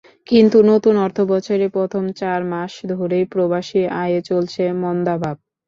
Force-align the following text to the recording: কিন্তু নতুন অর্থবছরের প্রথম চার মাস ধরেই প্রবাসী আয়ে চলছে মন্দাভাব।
কিন্তু 0.27 0.57
নতুন 0.71 0.95
অর্থবছরের 1.05 1.69
প্রথম 1.69 2.03
চার 2.19 2.39
মাস 2.51 2.71
ধরেই 2.91 3.25
প্রবাসী 3.33 3.81
আয়ে 4.01 4.19
চলছে 4.29 4.63
মন্দাভাব। 4.81 5.35